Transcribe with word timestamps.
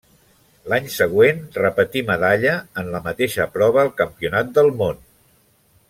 L'any 0.71 0.87
següent 0.93 1.43
repetí 1.59 2.03
medalla 2.09 2.55
en 2.83 2.91
la 2.97 3.03
mateixa 3.09 3.47
prova 3.59 3.85
al 3.87 3.93
Campionat 4.03 4.51
del 4.59 4.73
món. 4.83 5.07